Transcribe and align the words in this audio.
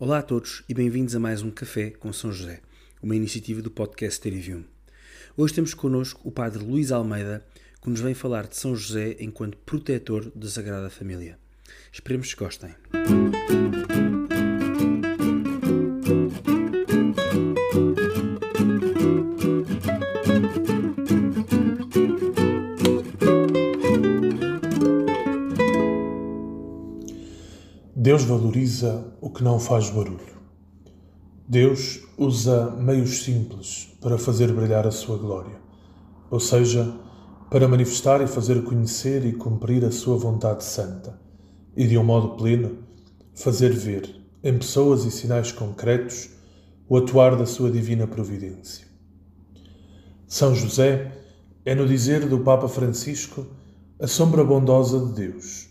Olá 0.00 0.18
a 0.18 0.22
todos 0.22 0.62
e 0.68 0.74
bem-vindos 0.74 1.16
a 1.16 1.18
mais 1.18 1.42
um 1.42 1.50
Café 1.50 1.90
com 1.90 2.12
São 2.12 2.30
José, 2.30 2.60
uma 3.02 3.16
iniciativa 3.16 3.60
do 3.60 3.68
podcast 3.68 4.20
Terivium. 4.20 4.62
Hoje 5.36 5.54
temos 5.54 5.74
connosco 5.74 6.20
o 6.22 6.30
Padre 6.30 6.62
Luís 6.62 6.92
Almeida, 6.92 7.44
que 7.82 7.90
nos 7.90 7.98
vem 7.98 8.14
falar 8.14 8.46
de 8.46 8.56
São 8.56 8.76
José 8.76 9.16
enquanto 9.18 9.58
protetor 9.58 10.30
da 10.36 10.48
Sagrada 10.48 10.88
Família. 10.88 11.36
Esperemos 11.92 12.32
que 12.32 12.44
gostem. 12.44 12.76
Deus 28.08 28.22
valoriza 28.22 29.12
que 29.38 29.44
não 29.44 29.60
faz 29.60 29.88
barulho. 29.88 30.36
Deus 31.46 32.00
usa 32.18 32.72
meios 32.72 33.22
simples 33.22 33.96
para 34.00 34.18
fazer 34.18 34.52
brilhar 34.52 34.84
a 34.84 34.90
sua 34.90 35.16
glória, 35.16 35.54
ou 36.28 36.40
seja, 36.40 36.92
para 37.48 37.68
manifestar 37.68 38.20
e 38.20 38.26
fazer 38.26 38.64
conhecer 38.64 39.24
e 39.24 39.32
cumprir 39.32 39.84
a 39.84 39.92
sua 39.92 40.16
vontade 40.18 40.64
santa, 40.64 41.20
e 41.76 41.86
de 41.86 41.96
um 41.96 42.02
modo 42.02 42.30
pleno, 42.30 42.78
fazer 43.32 43.72
ver, 43.72 44.12
em 44.42 44.58
pessoas 44.58 45.04
e 45.04 45.10
sinais 45.12 45.52
concretos, 45.52 46.30
o 46.88 46.96
atuar 46.96 47.36
da 47.36 47.46
sua 47.46 47.70
divina 47.70 48.08
providência. 48.08 48.88
São 50.26 50.52
José 50.52 51.12
é, 51.64 51.76
no 51.76 51.86
dizer 51.86 52.28
do 52.28 52.40
Papa 52.40 52.66
Francisco, 52.66 53.46
a 54.00 54.08
sombra 54.08 54.42
bondosa 54.42 54.98
de 55.06 55.12
Deus. 55.12 55.68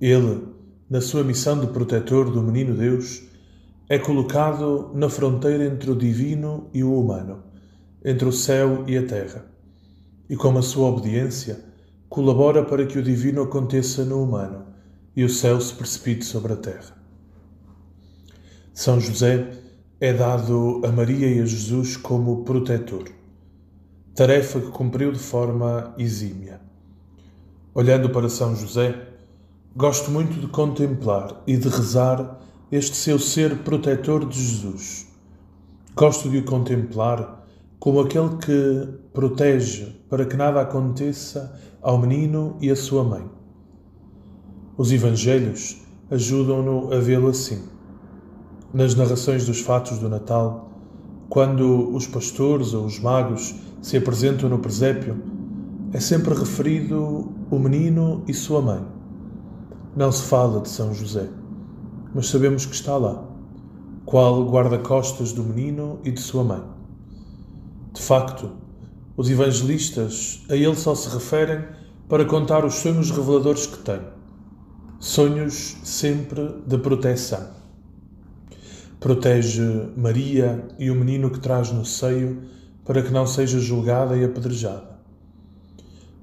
Ele, 0.00 0.54
na 0.88 1.00
sua 1.00 1.24
missão 1.24 1.58
de 1.58 1.66
protetor 1.68 2.30
do 2.30 2.42
Menino 2.42 2.74
Deus, 2.74 3.22
é 3.88 3.98
colocado 3.98 4.90
na 4.94 5.08
fronteira 5.08 5.64
entre 5.64 5.90
o 5.90 5.96
divino 5.96 6.68
e 6.72 6.82
o 6.82 6.98
humano, 6.98 7.42
entre 8.04 8.26
o 8.26 8.32
céu 8.32 8.84
e 8.86 8.96
a 8.96 9.06
terra. 9.06 9.44
E 10.28 10.36
com 10.36 10.56
a 10.56 10.62
sua 10.62 10.88
obediência, 10.88 11.60
colabora 12.08 12.64
para 12.64 12.86
que 12.86 12.98
o 12.98 13.02
divino 13.02 13.42
aconteça 13.42 14.04
no 14.04 14.22
humano 14.22 14.66
e 15.16 15.24
o 15.24 15.28
céu 15.28 15.60
se 15.60 15.74
precipite 15.74 16.24
sobre 16.24 16.52
a 16.52 16.56
terra. 16.56 16.96
São 18.72 19.00
José 19.00 19.52
é 20.00 20.12
dado 20.12 20.82
a 20.84 20.90
Maria 20.90 21.28
e 21.28 21.40
a 21.40 21.46
Jesus 21.46 21.96
como 21.96 22.44
protetor, 22.44 23.04
tarefa 24.14 24.60
que 24.60 24.70
cumpriu 24.70 25.12
de 25.12 25.18
forma 25.18 25.94
exímia. 25.96 26.60
Olhando 27.72 28.10
para 28.10 28.28
São 28.28 28.54
José, 28.54 29.13
Gosto 29.76 30.08
muito 30.08 30.38
de 30.38 30.46
contemplar 30.46 31.42
e 31.48 31.56
de 31.56 31.68
rezar 31.68 32.38
este 32.70 32.96
seu 32.96 33.18
ser 33.18 33.64
protetor 33.64 34.24
de 34.24 34.40
Jesus. 34.40 35.08
Gosto 35.96 36.30
de 36.30 36.38
o 36.38 36.44
contemplar 36.44 37.44
como 37.80 37.98
aquele 37.98 38.36
que 38.36 38.88
protege 39.12 39.86
para 40.08 40.26
que 40.26 40.36
nada 40.36 40.60
aconteça 40.60 41.60
ao 41.82 41.98
menino 41.98 42.56
e 42.60 42.70
à 42.70 42.76
sua 42.76 43.02
mãe. 43.02 43.28
Os 44.76 44.92
Evangelhos 44.92 45.82
ajudam-no 46.08 46.94
a 46.94 47.00
vê-lo 47.00 47.26
assim. 47.26 47.64
Nas 48.72 48.94
narrações 48.94 49.44
dos 49.44 49.58
fatos 49.58 49.98
do 49.98 50.08
Natal, 50.08 50.70
quando 51.28 51.92
os 51.92 52.06
pastores 52.06 52.74
ou 52.74 52.84
os 52.84 53.00
magos 53.00 53.56
se 53.82 53.96
apresentam 53.96 54.48
no 54.48 54.60
presépio, 54.60 55.20
é 55.92 55.98
sempre 55.98 56.32
referido 56.32 57.32
o 57.50 57.58
menino 57.58 58.22
e 58.28 58.32
sua 58.32 58.62
mãe. 58.62 59.03
Não 59.96 60.10
se 60.10 60.24
fala 60.24 60.60
de 60.60 60.68
São 60.68 60.92
José, 60.92 61.28
mas 62.12 62.26
sabemos 62.26 62.66
que 62.66 62.74
está 62.74 62.96
lá, 62.96 63.22
qual 64.04 64.44
guarda-costas 64.50 65.32
do 65.32 65.44
menino 65.44 66.00
e 66.02 66.10
de 66.10 66.20
sua 66.20 66.42
mãe. 66.42 66.64
De 67.92 68.02
facto, 68.02 68.50
os 69.16 69.30
evangelistas 69.30 70.44
a 70.50 70.56
ele 70.56 70.74
só 70.74 70.96
se 70.96 71.08
referem 71.10 71.64
para 72.08 72.24
contar 72.24 72.64
os 72.64 72.74
sonhos 72.74 73.12
reveladores 73.12 73.66
que 73.66 73.78
têm. 73.84 74.00
Sonhos 74.98 75.76
sempre 75.84 76.56
de 76.66 76.76
proteção. 76.76 77.50
Protege 78.98 79.90
Maria 79.96 80.66
e 80.76 80.90
o 80.90 80.96
menino 80.96 81.30
que 81.30 81.38
traz 81.38 81.70
no 81.70 81.84
seio 81.84 82.42
para 82.84 83.00
que 83.00 83.12
não 83.12 83.28
seja 83.28 83.60
julgada 83.60 84.16
e 84.16 84.24
apedrejada. 84.24 84.98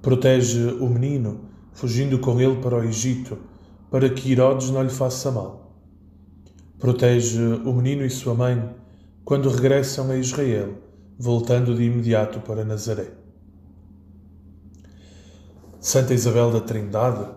Protege 0.01 0.73
o 0.73 0.89
menino, 0.89 1.39
fugindo 1.71 2.19
com 2.19 2.37
ele 2.41 2.57
para 2.57 2.75
o 2.75 2.83
Egito 2.83 3.37
para 3.91 4.09
que 4.09 4.31
Herodes 4.31 4.69
não 4.69 4.81
lhe 4.81 4.90
faça 4.90 5.29
mal. 5.29 5.75
Protege 6.79 7.40
o 7.66 7.74
menino 7.74 8.06
e 8.06 8.09
sua 8.09 8.34
mãe 8.34 8.74
quando 9.25 9.50
regressam 9.50 10.09
a 10.09 10.16
Israel, 10.16 10.75
voltando 11.19 11.75
de 11.75 11.84
imediato 11.84 12.40
para 12.40 12.63
Nazaré. 12.63 13.12
Santa 15.79 16.13
Isabel 16.13 16.52
da 16.52 16.62
Trindade 16.62 17.29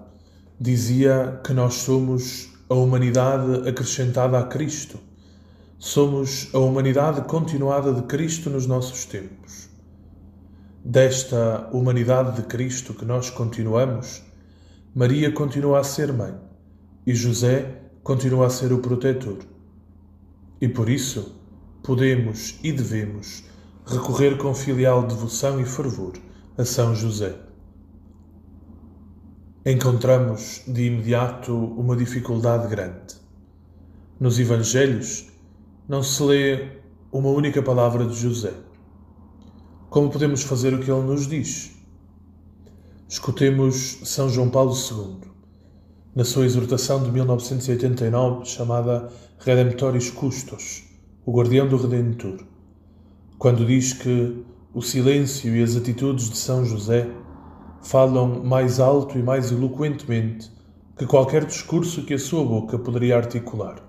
dizia 0.59 1.41
que 1.45 1.53
nós 1.53 1.75
somos 1.75 2.51
a 2.71 2.75
humanidade 2.75 3.69
acrescentada 3.69 4.39
a 4.39 4.45
Cristo. 4.45 4.99
Somos 5.77 6.49
a 6.55 6.59
humanidade 6.59 7.23
continuada 7.23 7.93
de 7.93 8.03
Cristo 8.03 8.49
nos 8.49 8.65
nossos 8.65 9.05
tempos. 9.07 9.69
Desta 10.85 11.69
humanidade 11.73 12.37
de 12.37 12.47
Cristo 12.47 12.95
que 12.95 13.05
nós 13.05 13.29
continuamos, 13.29 14.23
Maria 14.95 15.33
continua 15.33 15.81
a 15.81 15.85
ser 15.85 16.13
mãe 16.13 16.44
e 17.07 17.15
José 17.15 17.83
continua 18.03 18.47
a 18.47 18.51
ser 18.51 18.73
o 18.73 18.79
protetor. 18.79 19.39
E 20.61 20.69
por 20.69 20.89
isso 20.89 21.35
podemos 21.83 22.59
e 22.63 22.73
devemos 22.73 23.45
recorrer 23.87 24.39
com 24.39 24.55
filial 24.55 25.07
devoção 25.07 25.61
e 25.61 25.65
fervor 25.65 26.15
a 26.57 26.65
São 26.65 26.95
José. 26.95 27.35
Encontramos 29.67 30.63
de 30.67 30.85
imediato 30.85 31.55
uma 31.55 31.97
dificuldade 31.97 32.69
grande. 32.69 33.15
Nos 34.19 34.39
Evangelhos 34.39 35.27
não 35.89 36.03
se 36.03 36.23
lê 36.23 36.69
uma 37.13 37.29
única 37.29 37.63
palavra 37.63 38.07
de 38.07 38.15
José. 38.15 38.53
Como 39.91 40.11
podemos 40.11 40.43
fazer 40.43 40.75
o 40.75 40.81
que 40.81 40.91
ele 40.91 41.03
nos 41.03 41.27
diz? 41.27 41.73
Escutemos 43.09 44.01
São 44.05 44.29
João 44.29 44.51
Paulo 44.51 44.75
II, 44.75 45.34
na 46.15 46.25
sua 46.25 46.45
exortação 46.47 47.03
de 47.03 47.11
1989, 47.11 48.45
chamada 48.45 49.09
Redemptoris 49.39 50.11
Custos, 50.11 50.85
o 51.27 51.33
guardião 51.33 51.67
do 51.67 51.77
Redentor, 51.77 52.39
quando 53.37 53.67
diz 53.67 53.93
que 53.93 54.45
o 54.73 54.81
silêncio 54.81 55.55
e 55.57 55.63
as 55.63 55.75
atitudes 55.75 56.31
de 56.31 56.37
São 56.37 56.65
José 56.65 57.11
falam 57.83 58.45
mais 58.45 58.79
alto 58.79 59.19
e 59.19 59.23
mais 59.23 59.51
eloquentemente 59.51 60.53
que 60.97 61.05
qualquer 61.05 61.45
discurso 61.45 62.05
que 62.05 62.15
a 62.15 62.19
sua 62.19 62.45
boca 62.45 62.79
poderia 62.79 63.17
articular. 63.17 63.83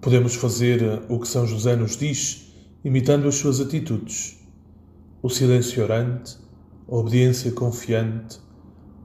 Podemos 0.00 0.34
fazer 0.34 1.02
o 1.08 1.20
que 1.20 1.28
São 1.28 1.46
José 1.46 1.76
nos 1.76 1.96
diz, 1.96 2.52
imitando 2.84 3.28
as 3.28 3.36
suas 3.36 3.60
atitudes. 3.60 4.38
O 5.22 5.28
silêncio 5.28 5.82
orante, 5.84 6.36
a 6.88 6.96
obediência 6.96 7.52
confiante, 7.52 8.40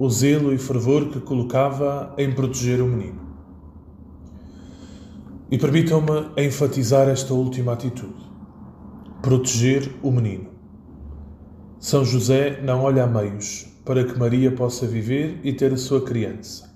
o 0.04 0.10
zelo 0.10 0.52
e 0.52 0.58
fervor 0.58 1.10
que 1.10 1.20
colocava 1.20 2.12
em 2.18 2.34
proteger 2.34 2.82
o 2.82 2.88
menino. 2.88 3.22
E 5.52 5.60
permitam-me 5.60 6.44
enfatizar 6.44 7.08
esta 7.08 7.36
última 7.36 7.74
atitude: 7.74 8.26
proteger 9.22 9.94
o 10.02 10.10
menino. 10.10 10.48
São 11.80 12.04
José 12.04 12.60
não 12.64 12.82
olha 12.82 13.04
a 13.04 13.08
meios 13.08 13.68
para 13.86 14.04
que 14.04 14.18
Maria 14.18 14.52
possa 14.52 14.88
viver 14.88 15.40
e 15.44 15.54
ter 15.54 15.72
a 15.72 15.78
sua 15.78 16.02
criança, 16.02 16.76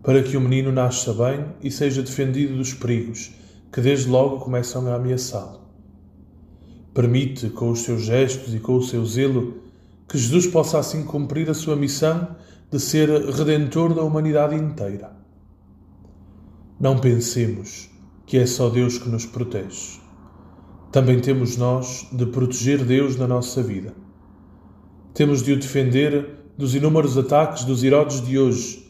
para 0.00 0.22
que 0.22 0.36
o 0.36 0.40
menino 0.40 0.70
nasça 0.70 1.12
bem 1.12 1.46
e 1.60 1.72
seja 1.72 2.02
defendido 2.02 2.56
dos 2.56 2.72
perigos 2.72 3.32
que 3.72 3.80
desde 3.80 4.08
logo 4.08 4.38
começam 4.38 4.86
a 4.86 4.94
ameaçá-lo. 4.94 5.58
Permite, 6.94 7.50
com 7.50 7.72
os 7.72 7.80
seus 7.80 8.02
gestos 8.02 8.54
e 8.54 8.60
com 8.60 8.76
o 8.76 8.82
seu 8.84 9.04
zelo, 9.04 9.63
que 10.08 10.18
Jesus 10.18 10.46
possa 10.46 10.78
assim 10.78 11.04
cumprir 11.04 11.48
a 11.50 11.54
sua 11.54 11.76
missão 11.76 12.36
de 12.70 12.78
ser 12.80 13.08
redentor 13.08 13.94
da 13.94 14.02
humanidade 14.02 14.54
inteira. 14.54 15.16
Não 16.78 16.98
pensemos 16.98 17.90
que 18.26 18.38
é 18.38 18.46
só 18.46 18.68
Deus 18.68 18.98
que 18.98 19.08
nos 19.08 19.26
protege. 19.26 20.00
Também 20.90 21.20
temos 21.20 21.56
nós 21.56 22.06
de 22.12 22.26
proteger 22.26 22.84
Deus 22.84 23.16
na 23.16 23.26
nossa 23.26 23.62
vida. 23.62 23.94
Temos 25.12 25.42
de 25.42 25.52
o 25.52 25.58
defender 25.58 26.44
dos 26.56 26.74
inúmeros 26.74 27.16
ataques 27.18 27.64
dos 27.64 27.82
Herodes 27.82 28.24
de 28.24 28.38
hoje, 28.38 28.84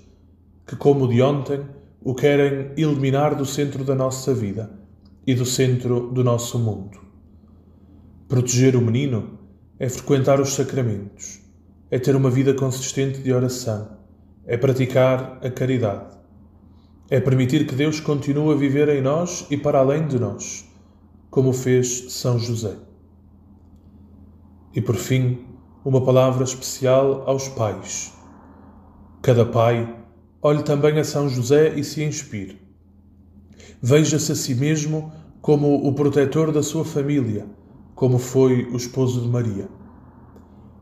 que, 0.67 0.77
como 0.77 1.09
de 1.09 1.21
ontem, 1.23 1.61
o 2.03 2.15
querem 2.15 2.73
eliminar 2.77 3.35
do 3.35 3.47
centro 3.47 3.85
da 3.85 3.95
nossa 3.95 4.35
vida 4.35 4.71
e 5.27 5.35
do 5.35 5.47
centro 5.47 6.11
do 6.11 6.23
nosso 6.23 6.59
mundo. 6.59 6.99
Proteger 8.29 8.77
o 8.77 8.81
menino 8.83 9.39
é 9.79 9.89
frequentar 9.89 10.41
os 10.41 10.55
sacramentos, 10.55 11.41
é 11.91 11.99
ter 11.99 12.15
uma 12.15 12.31
vida 12.31 12.55
consistente 12.55 13.21
de 13.21 13.33
oração, 13.33 13.99
é 14.47 14.57
praticar 14.57 15.39
a 15.43 15.51
caridade. 15.51 16.15
É 17.11 17.21
permitir 17.21 17.67
que 17.67 17.75
Deus 17.75 18.01
continue 18.01 18.55
a 18.55 18.57
viver 18.57 18.89
em 18.89 19.03
nós 19.03 19.47
e 19.51 19.57
para 19.57 19.79
além 19.79 20.07
de 20.07 20.19
nós, 20.19 20.65
como 21.31 21.53
fez 21.53 22.13
São 22.13 22.39
José. 22.39 22.77
E 24.75 24.81
por 24.81 24.97
fim, 24.97 25.45
uma 25.85 26.03
palavra 26.03 26.45
especial 26.45 27.29
aos 27.29 27.49
pais. 27.49 28.13
Cada 29.21 29.45
pai 29.45 29.97
olhe 30.41 30.63
também 30.63 30.99
a 30.99 31.05
São 31.05 31.29
José 31.29 31.75
e 31.75 31.85
se 31.85 32.03
inspire. 32.03 32.59
Veja-se 33.83 34.33
a 34.33 34.35
si 34.35 34.55
mesmo 34.55 35.13
como 35.43 35.87
o 35.87 35.93
protetor 35.95 36.51
da 36.51 36.63
sua 36.63 36.87
família, 36.87 37.47
como 37.95 38.19
foi 38.19 38.65
o 38.65 38.77
esposo 38.77 39.21
de 39.21 39.29
Maria. 39.29 39.69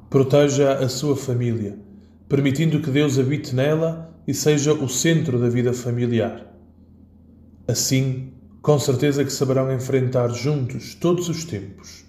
Proteja 0.09 0.75
a 0.75 0.88
sua 0.88 1.17
família, 1.17 1.79
permitindo 2.29 2.81
que 2.81 2.91
Deus 2.91 3.19
habite 3.19 3.55
nela 3.55 4.14
e 4.26 4.32
seja 4.32 4.73
o 4.73 4.88
centro 4.88 5.38
da 5.38 5.49
vida 5.49 5.73
familiar. 5.73 6.47
Assim, 7.67 8.32
com 8.61 8.79
certeza 8.79 9.25
que 9.25 9.32
saberão 9.32 9.73
enfrentar 9.73 10.29
juntos 10.29 10.94
todos 10.94 11.29
os 11.29 11.44
tempos, 11.44 12.05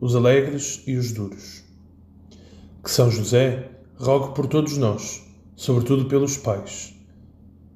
os 0.00 0.16
alegres 0.16 0.82
e 0.86 0.96
os 0.96 1.12
duros. 1.12 1.62
Que 2.82 2.90
São 2.90 3.10
José 3.10 3.70
rogue 3.96 4.34
por 4.34 4.46
todos 4.46 4.76
nós, 4.76 5.22
sobretudo 5.56 6.06
pelos 6.06 6.36
pais. 6.36 6.94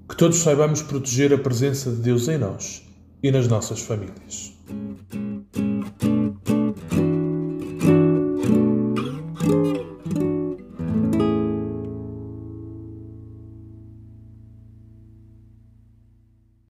Que 0.08 0.16
todos 0.16 0.38
saibamos 0.38 0.82
proteger 0.82 1.32
a 1.32 1.38
presença 1.38 1.90
de 1.90 1.96
Deus 1.96 2.28
em 2.28 2.38
nós 2.38 2.82
e 3.22 3.30
nas 3.30 3.48
nossas 3.48 3.80
famílias. 3.80 4.51